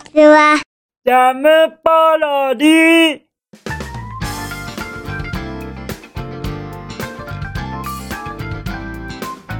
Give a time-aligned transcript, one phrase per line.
[0.00, 0.60] ちは。
[1.04, 3.20] ジャムパロディ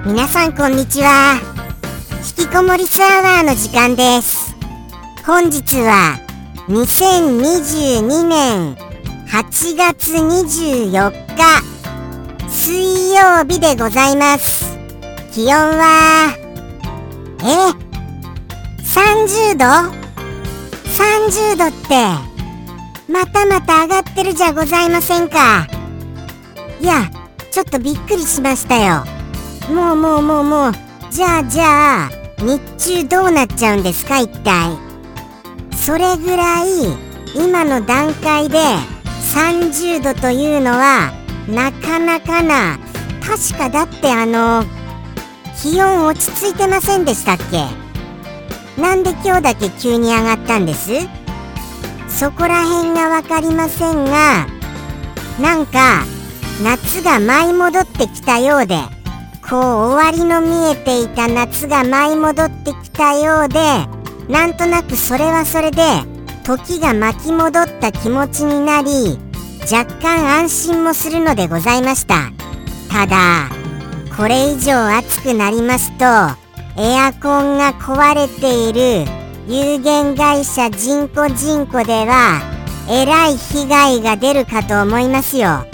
[0.06, 1.38] 皆さんこんにちは。
[2.38, 4.54] 引きこもりスアワーの時間です。
[5.26, 6.19] 本日は
[6.69, 8.75] 2022年
[9.29, 14.77] 8月24日水曜日でございます。
[15.33, 16.34] 気温は
[17.43, 17.73] え
[18.83, 20.00] ？30度？
[21.01, 21.95] ?30 度って
[23.11, 25.67] またまた上がってるじゃございませんか。
[26.81, 27.11] いや
[27.51, 29.05] ちょっとびっくりしましたよ。
[29.75, 30.73] もうもうもうもう
[31.11, 32.61] じゃあじゃあ日
[33.03, 34.77] 中どうなっちゃうんですか一体。
[35.75, 36.69] それぐらい
[37.35, 38.59] 今の段階で
[39.35, 41.12] 30度というのは
[41.48, 42.79] なかなかな
[43.27, 44.65] 確かだってあの
[45.61, 47.90] 気温落ち着いてませんでしたっけ？
[48.80, 50.93] なんで今日だけ急に上がったんです？
[52.09, 54.47] そこら辺が分かりませんが
[55.41, 56.05] なんか
[56.62, 58.77] 夏が舞い戻ってきたようで
[59.48, 63.58] こう終わりの見えていた夏が舞い戻ってきたようで
[64.28, 65.83] なんとなくそれはそれで
[66.45, 69.19] 時が巻き戻った気持ちになり
[69.70, 72.31] 若干安心もするのでございました。
[72.91, 73.48] ただ
[74.17, 76.05] これ以上暑くなりますと
[76.83, 79.05] エアコンが壊れている
[79.47, 82.41] 有限会社人工人工では
[82.89, 85.67] えらい被害が出るかと思いますよ。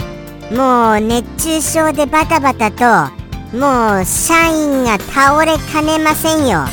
[0.51, 2.83] もう熱中症でバタバタと
[3.57, 6.65] もう社員が倒れかねませんよ。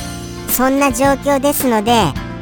[0.48, 1.92] そんな状況ですので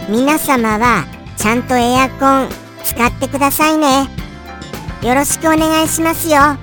[0.09, 1.05] 皆様は
[1.37, 2.49] ちゃんとエアコン
[2.85, 4.09] 使ってくださいね。
[5.03, 6.39] よろしくお願いしますよ。
[6.39, 6.57] は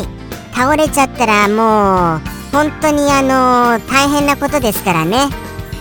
[0.00, 0.08] い。
[0.56, 5.28] 倒れちゃったらもう本当にあの大変なことですからね。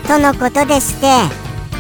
[0.07, 1.07] とのことでして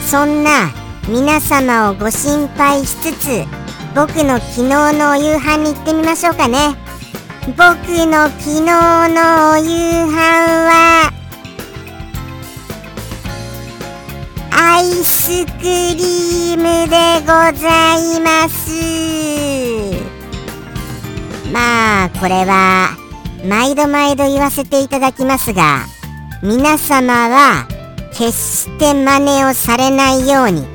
[0.09, 0.71] そんな
[1.07, 3.45] 皆様をご心配しつつ
[3.95, 4.63] 僕の昨日
[4.97, 6.75] のお夕飯に行ってみましょうかね。
[7.47, 11.11] 僕の昨日のお夕飯は
[14.51, 17.27] アイスクリームでご
[17.59, 18.71] ざいます。
[21.53, 22.97] まあこれは
[23.47, 25.85] 毎度毎度言わせていただきますが
[26.41, 27.67] 皆様は
[28.11, 30.65] 決して真似をされないように。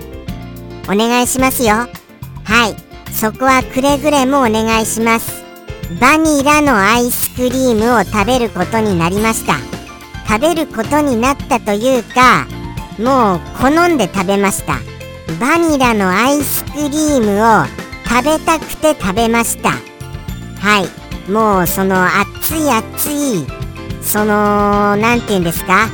[0.89, 1.75] お願いしますよ。
[2.45, 3.13] はい。
[3.13, 5.43] そこはくれぐれもお願いします。
[6.01, 9.55] バニラのアイスクリームを食べることになりました。
[10.29, 12.47] 食べることになったというか
[12.99, 14.75] もう好んで食べました。
[15.41, 17.67] バニラのアイスクリームを
[18.09, 19.71] 食べたくて食べました。
[19.71, 21.00] はい。
[21.31, 23.47] もうその熱い熱い
[24.03, 25.89] その何て言うんですか？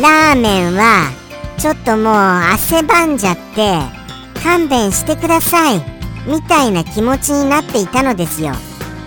[0.00, 1.10] ラーメンは
[1.58, 3.78] ちょっともう汗ばんじゃって
[4.42, 5.76] 勘弁してください
[6.26, 8.54] みたいな気持ちになっていたのですよ。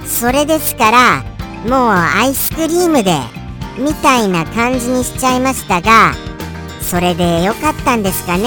[0.06, 1.24] それですから
[1.68, 3.18] もうアイスクリームで
[3.78, 6.14] みたいな感じにしちゃいましたが
[6.82, 8.44] それでよかったんですかね。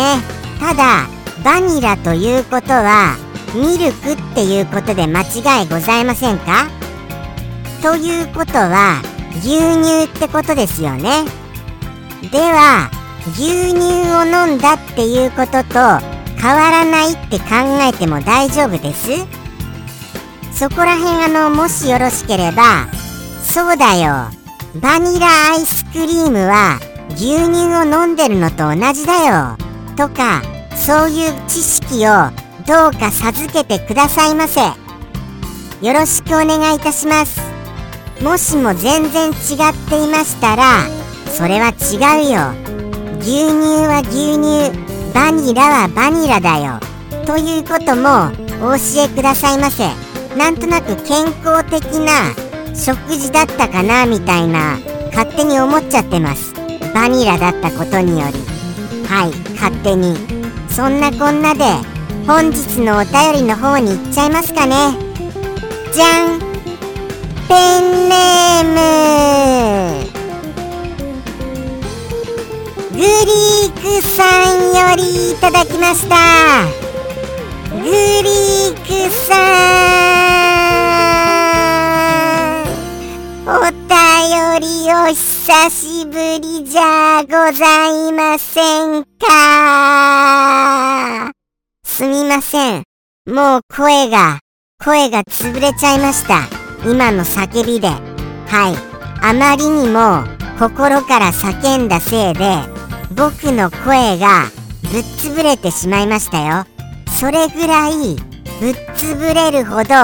[0.60, 1.06] ただ
[1.44, 3.16] バニラということは
[3.54, 6.68] ミルクっていうことで間違いございませんか？
[7.82, 9.00] ということは
[9.40, 11.24] 牛乳ってことですよね。
[12.32, 12.90] では
[13.32, 13.80] 牛乳
[14.12, 15.74] を飲んだっていうことと
[16.40, 17.46] 変わらないって考
[17.80, 19.10] えても大丈夫です。
[20.52, 22.88] そこら辺あのもしよろしければ
[23.42, 24.28] そうだよ。
[24.80, 26.78] バニラアイスクリームは
[27.10, 29.56] 牛乳を飲んでるのと同じだよ。
[29.96, 30.42] とか
[30.74, 32.30] そういう知識を
[32.66, 34.60] どうか授けてくださいませ。
[34.60, 37.47] よろしくお願いいたします。
[38.22, 39.34] もしも全然違っ
[39.88, 40.82] ていましたら
[41.32, 42.68] それは違うよ。
[43.20, 46.80] 牛乳は牛乳バニラはバニラだよ。
[47.26, 48.32] ということも
[48.66, 49.84] お教えくださいませ。
[50.36, 52.34] なんとなく健康的な
[52.74, 54.78] 食事だったかなみたいな
[55.12, 56.54] 勝手に思っちゃってます。
[56.94, 58.38] バニラだったことにより。
[59.06, 60.16] はい勝手に。
[60.68, 61.64] そんなこんなで
[62.26, 64.96] 本日のお便りの方に行っちゃいますかね。
[65.92, 66.47] じゃん。
[67.48, 68.76] ペンネーム。
[72.92, 74.22] グリークさ
[74.52, 76.16] んよりいただきました。
[77.72, 79.48] グリークさん。
[83.46, 83.88] お便
[84.60, 89.28] りお久しぶりじゃございませんか？
[91.82, 92.84] すみません。
[93.26, 94.40] もう声が
[94.84, 96.57] 声が潰れちゃいました。
[96.90, 97.88] 今の叫びで。
[97.88, 98.98] はい。
[99.20, 100.24] あまりにも
[100.58, 102.56] 心から叫んだせいで
[103.14, 104.44] 僕の声が
[104.90, 106.64] ぶっ潰れてしまいましたよ。
[107.20, 108.16] それぐらい
[108.60, 109.94] ぶっ潰れるほど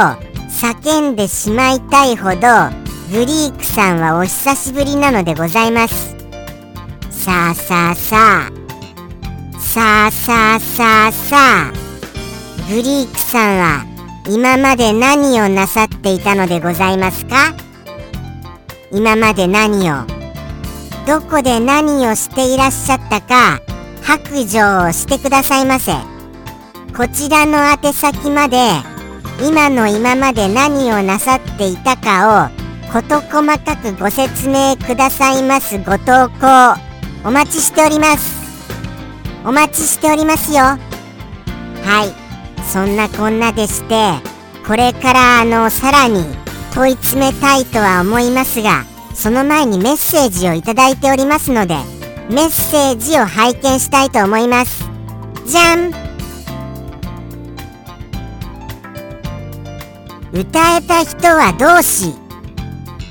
[0.49, 2.39] 叫んでしまいたいほど
[3.11, 6.17] グリークさんはお久しぶりなのでございます。
[7.11, 8.17] さあさあさ
[8.49, 8.65] あ。
[9.59, 11.73] さあさあさあさあ。
[12.69, 13.94] グリークさんは
[14.26, 17.55] 今まで何をなさっていたのでございますか？
[18.91, 20.06] 今まで何を？
[21.06, 23.61] どこで何をしていらっしゃったか？
[24.03, 25.93] 白状をしてくださいませ。
[26.97, 28.56] こちらの宛先まで
[29.47, 35.76] 今の今まで何をなさっていたかを事細かくご説明くださいます。
[35.79, 36.81] ご投稿。
[37.26, 38.43] お待ちしております。
[39.44, 40.62] お待ちしておりますよ。
[40.62, 40.79] は
[42.06, 42.24] い。
[42.72, 44.12] そんなこんなでして
[44.66, 46.25] これからあのさらに
[46.75, 48.84] 問い詰めたいとは思いますが
[49.14, 51.76] その前にメッセージをいただいておりますので
[52.31, 54.84] メッセージを拝見したいと思います。
[55.46, 55.90] じゃん。
[60.32, 62.14] 歌えた人は同士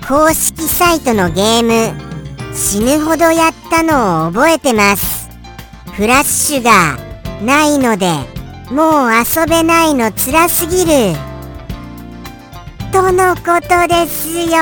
[0.07, 1.93] 公式サイトのゲーム。
[2.55, 5.29] 死ぬほどやったのを覚えてます。
[5.93, 6.97] フラッシュが
[7.43, 8.32] ないので
[8.71, 11.15] もう遊べないの辛すぎる。
[12.91, 14.57] とのことですよ。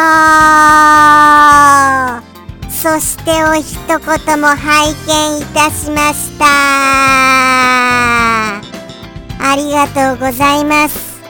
[2.70, 6.46] そしてお一言も拝見いたしました。
[9.40, 11.22] ありがとうございます。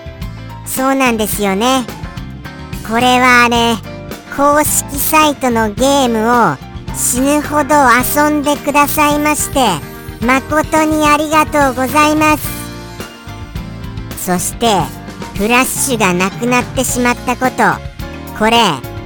[0.65, 1.85] そうなんですよね。
[2.88, 3.75] これはね
[4.38, 6.56] 公式サイトのゲームを
[6.95, 9.59] 死ぬほど遊んでくださいまして
[10.25, 12.60] 誠にありがとうございます。
[14.23, 14.68] そして
[15.35, 17.63] フラッシュがなくなってしまったこと。
[18.38, 18.57] これ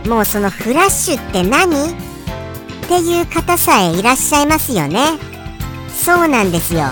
[0.10, 1.92] もうそのフラッシュって何？
[2.86, 5.18] っていう方さえいらっしゃいますよね。
[5.90, 6.84] そうなんですよ。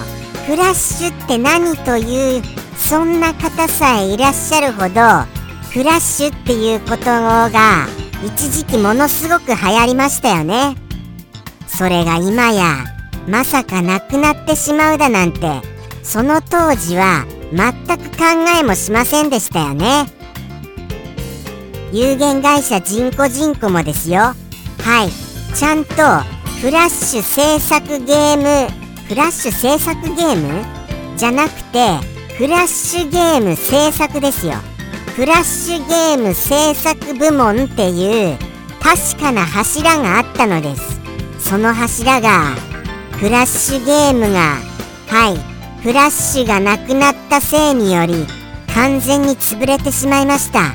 [0.48, 2.42] フラッシュって何という
[2.78, 4.90] そんな方さえいらっしゃるほど
[5.72, 7.88] フラッシュっていうことが
[8.25, 10.75] 一時期ものすごく流行りましたよね。
[11.68, 12.86] それが今や
[13.28, 15.62] まさかなくなってしまうだなんて
[16.04, 17.25] その当時は
[17.56, 18.24] 全く考
[18.60, 20.08] えもしませんでしたよね。
[21.92, 24.20] 有限会社人工人工もですよ。
[24.20, 24.36] は
[25.06, 25.56] い。
[25.56, 25.94] ちゃんと
[26.62, 28.72] フラッシュ制作ゲーム
[29.08, 30.64] フラッシュ制作ゲーム？
[31.16, 31.98] じゃなくて
[32.38, 34.54] フラッシュゲーム制作ですよ。
[35.16, 38.38] フラッシュゲーム制作部門っていう
[38.82, 41.00] 確かな柱があったのです。
[41.38, 42.56] その柱が
[43.20, 44.58] フラッシュゲームが
[45.08, 45.53] はい。
[45.84, 48.26] フラッシュがなくなったせいにより
[48.74, 50.74] 完全に潰れてしまいました。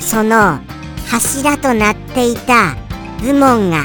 [0.00, 0.58] その
[1.08, 2.74] 柱となっていた
[3.22, 3.84] 部門が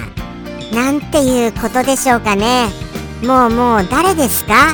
[0.74, 2.70] なんていうことでしょうかね。
[3.24, 4.74] もうもう誰ですか？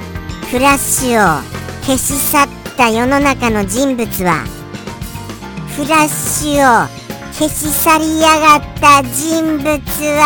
[0.50, 1.42] フラッシュを
[1.84, 2.48] 消し去っ
[2.78, 4.46] た世の中の人物は。
[5.76, 6.88] フラッシュを
[7.34, 10.24] 消し去りやがった人物は。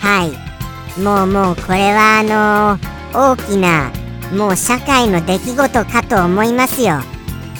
[0.00, 0.49] はい。
[0.98, 3.90] もうもうこれはあのー、大きな
[4.36, 7.00] もう社会の出来事かと思いますよ。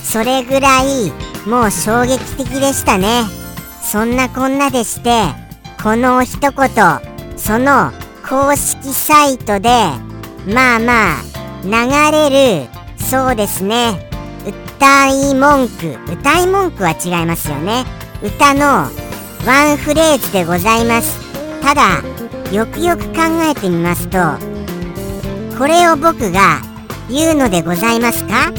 [0.02, 1.12] それぐらい
[1.46, 3.24] もう衝撃的でしたね。
[3.82, 5.22] そんなこんなでして
[5.82, 6.50] この一言
[7.36, 7.92] その
[8.28, 9.68] 公式サイトで
[10.46, 11.22] まあまあ
[11.64, 14.08] 流れるそうですね。
[14.46, 17.84] 歌い文句歌い文句は違いますよね。
[18.22, 18.88] 歌の
[19.46, 21.18] ワンフレーズでございます。
[21.62, 22.02] ただ
[22.52, 24.18] よくよく考えてみますと
[25.56, 26.60] これを僕が
[27.08, 28.52] 言うのでございますか？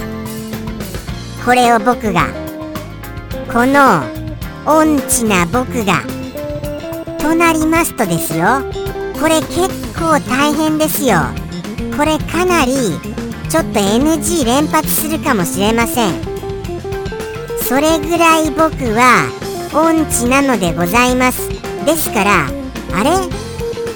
[1.45, 2.27] これを僕が
[3.51, 4.03] この
[4.65, 6.03] 音痴な僕が
[7.19, 8.61] となりますとですよ。
[9.19, 9.69] これ結
[9.99, 11.17] 構大変ですよ。
[11.97, 12.73] これかなり
[13.49, 16.13] ちょっと NG 連発するかもしれません。
[17.61, 19.27] それぐらい僕は
[19.73, 21.49] 音痴なのでございます。
[21.85, 22.47] ですから
[22.93, 23.40] あれ？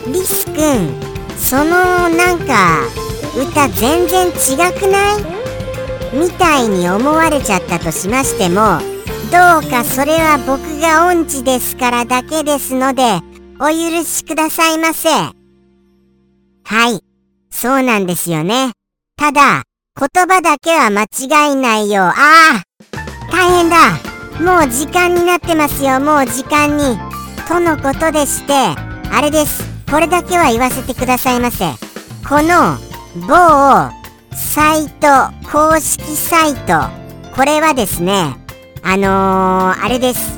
[0.07, 0.99] リスくん
[1.37, 2.81] そのなんか
[3.35, 4.33] 歌全然違
[4.73, 5.25] くない？
[6.13, 8.79] みたいに思われちゃったとしましても
[9.31, 13.03] どうかそれは僕が音痴ですからだけですので
[13.59, 15.09] お許しくださいませ。
[15.09, 15.33] は
[16.89, 17.01] い。
[17.49, 18.71] そうなんですよね。
[19.17, 19.63] ただ
[19.97, 22.03] 言葉だけは間違いないよ。
[22.03, 22.63] ああ
[23.31, 23.77] 大変だ。
[24.41, 25.99] もう時間になってますよ。
[25.99, 26.97] もう時間に。
[27.47, 28.53] とのことでして
[29.11, 29.74] あれです。
[29.95, 31.71] これだけは言わせてくださいませ。
[32.27, 32.75] この
[33.25, 33.29] 某
[34.35, 35.07] サイト
[35.49, 36.89] 公式サイト
[37.33, 38.35] これはですね
[38.83, 40.37] あのー、あれです。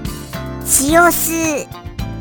[0.63, 1.67] 血を吸う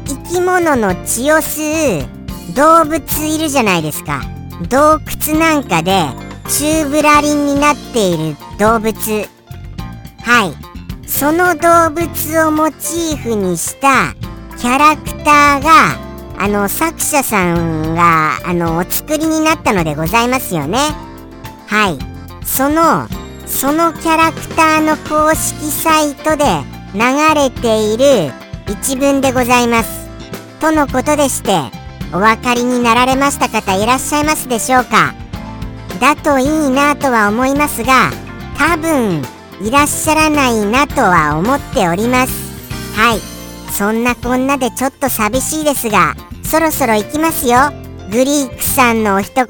[0.07, 4.23] 生き物の血を吸う動物いるじゃないですか。
[4.71, 6.07] 洞窟なんかで
[6.49, 8.97] 宙ぶらりんになっている動物。
[10.23, 11.07] はい。
[11.07, 14.15] その動物をモチーフにした
[14.57, 16.06] キャラクターが
[16.39, 20.79] あの作者さんがあのお作りになったのでございますよね。
[21.67, 21.99] はい。
[22.45, 23.09] その
[23.47, 26.45] そのキャラクターの公式サイトで
[26.95, 27.01] 流
[27.35, 28.33] れている
[28.69, 30.09] 一文でございます。
[30.61, 31.51] とのことでして
[32.13, 35.15] お分かりになられました方いらっしゃいますでしょうか。
[36.01, 38.11] だといいなとは思いますが
[38.59, 39.23] 多分
[39.61, 42.33] いらっしゃらないなとは思っております。
[42.95, 43.36] はい。
[43.77, 47.59] そんなこんなでちょっと寂しいですがそろそろ行きますよ。
[48.11, 49.47] グリークさんのお一言。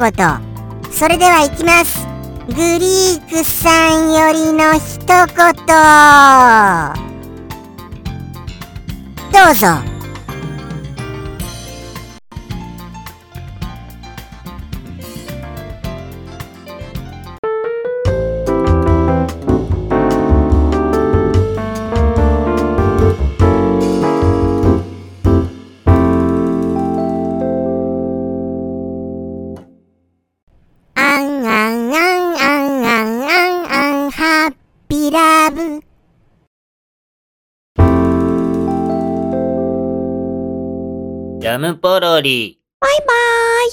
[0.90, 2.04] それでは行きます。
[2.48, 5.16] グリークさんよりの一言。
[9.30, 9.95] どうぞ。
[41.58, 42.60] ムポロリ。
[42.80, 43.06] バイバー
[43.68, 43.72] イ。